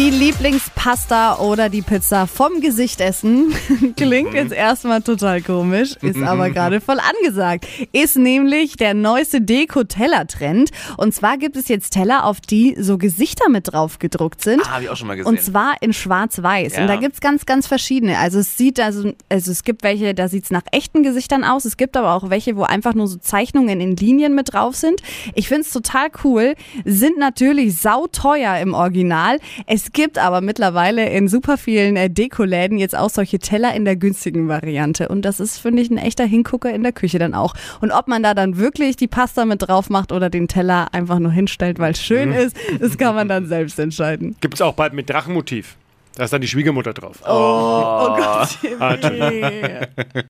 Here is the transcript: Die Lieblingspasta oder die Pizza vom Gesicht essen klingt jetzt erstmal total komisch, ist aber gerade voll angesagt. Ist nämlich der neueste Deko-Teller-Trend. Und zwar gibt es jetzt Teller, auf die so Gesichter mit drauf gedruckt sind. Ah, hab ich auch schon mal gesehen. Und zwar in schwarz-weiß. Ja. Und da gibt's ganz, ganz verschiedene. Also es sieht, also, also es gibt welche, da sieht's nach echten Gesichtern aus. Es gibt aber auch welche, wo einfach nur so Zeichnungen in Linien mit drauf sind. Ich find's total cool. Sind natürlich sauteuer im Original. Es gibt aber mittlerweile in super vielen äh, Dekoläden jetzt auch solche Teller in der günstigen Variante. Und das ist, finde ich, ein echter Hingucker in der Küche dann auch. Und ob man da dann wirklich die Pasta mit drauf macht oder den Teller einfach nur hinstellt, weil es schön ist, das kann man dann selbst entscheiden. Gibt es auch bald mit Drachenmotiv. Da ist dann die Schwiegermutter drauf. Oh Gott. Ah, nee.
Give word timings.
Die 0.00 0.08
Lieblingspasta 0.08 1.40
oder 1.40 1.68
die 1.68 1.82
Pizza 1.82 2.26
vom 2.26 2.62
Gesicht 2.62 3.02
essen 3.02 3.52
klingt 3.98 4.32
jetzt 4.32 4.50
erstmal 4.50 5.02
total 5.02 5.42
komisch, 5.42 5.94
ist 6.00 6.22
aber 6.22 6.48
gerade 6.54 6.80
voll 6.80 6.96
angesagt. 6.98 7.66
Ist 7.92 8.16
nämlich 8.16 8.76
der 8.76 8.94
neueste 8.94 9.42
Deko-Teller-Trend. 9.42 10.70
Und 10.96 11.14
zwar 11.14 11.36
gibt 11.36 11.54
es 11.56 11.68
jetzt 11.68 11.90
Teller, 11.90 12.24
auf 12.24 12.40
die 12.40 12.76
so 12.78 12.96
Gesichter 12.96 13.50
mit 13.50 13.74
drauf 13.74 13.98
gedruckt 13.98 14.40
sind. 14.40 14.62
Ah, 14.64 14.76
hab 14.76 14.80
ich 14.80 14.88
auch 14.88 14.96
schon 14.96 15.06
mal 15.06 15.18
gesehen. 15.18 15.28
Und 15.28 15.42
zwar 15.42 15.74
in 15.82 15.92
schwarz-weiß. 15.92 16.76
Ja. 16.76 16.80
Und 16.80 16.88
da 16.88 16.96
gibt's 16.96 17.20
ganz, 17.20 17.44
ganz 17.44 17.66
verschiedene. 17.66 18.16
Also 18.16 18.38
es 18.38 18.56
sieht, 18.56 18.80
also, 18.80 19.12
also 19.28 19.50
es 19.50 19.64
gibt 19.64 19.82
welche, 19.82 20.14
da 20.14 20.28
sieht's 20.28 20.50
nach 20.50 20.64
echten 20.72 21.02
Gesichtern 21.02 21.44
aus. 21.44 21.66
Es 21.66 21.76
gibt 21.76 21.94
aber 21.98 22.14
auch 22.14 22.30
welche, 22.30 22.56
wo 22.56 22.62
einfach 22.62 22.94
nur 22.94 23.06
so 23.06 23.18
Zeichnungen 23.18 23.82
in 23.82 23.96
Linien 23.96 24.34
mit 24.34 24.54
drauf 24.54 24.76
sind. 24.76 25.02
Ich 25.34 25.48
find's 25.48 25.70
total 25.70 26.08
cool. 26.24 26.54
Sind 26.86 27.18
natürlich 27.18 27.76
sauteuer 27.76 28.56
im 28.60 28.72
Original. 28.72 29.38
Es 29.66 29.89
gibt 29.92 30.18
aber 30.18 30.40
mittlerweile 30.40 31.08
in 31.08 31.28
super 31.28 31.56
vielen 31.56 31.96
äh, 31.96 32.10
Dekoläden 32.10 32.78
jetzt 32.78 32.96
auch 32.96 33.10
solche 33.10 33.38
Teller 33.38 33.74
in 33.74 33.84
der 33.84 33.96
günstigen 33.96 34.48
Variante. 34.48 35.08
Und 35.08 35.22
das 35.22 35.40
ist, 35.40 35.58
finde 35.58 35.82
ich, 35.82 35.90
ein 35.90 35.98
echter 35.98 36.24
Hingucker 36.24 36.72
in 36.72 36.82
der 36.82 36.92
Küche 36.92 37.18
dann 37.18 37.34
auch. 37.34 37.54
Und 37.80 37.90
ob 37.90 38.08
man 38.08 38.22
da 38.22 38.34
dann 38.34 38.58
wirklich 38.58 38.96
die 38.96 39.08
Pasta 39.08 39.44
mit 39.44 39.62
drauf 39.62 39.90
macht 39.90 40.12
oder 40.12 40.30
den 40.30 40.48
Teller 40.48 40.92
einfach 40.92 41.18
nur 41.18 41.32
hinstellt, 41.32 41.78
weil 41.78 41.92
es 41.92 42.02
schön 42.02 42.32
ist, 42.32 42.56
das 42.80 42.98
kann 42.98 43.14
man 43.14 43.28
dann 43.28 43.46
selbst 43.46 43.78
entscheiden. 43.78 44.36
Gibt 44.40 44.54
es 44.54 44.62
auch 44.62 44.74
bald 44.74 44.92
mit 44.92 45.10
Drachenmotiv. 45.10 45.76
Da 46.16 46.24
ist 46.24 46.32
dann 46.32 46.40
die 46.40 46.48
Schwiegermutter 46.48 46.92
drauf. 46.92 47.20
Oh 47.24 48.16
Gott. 48.16 48.58
Ah, 48.80 48.96
nee. 49.10 49.80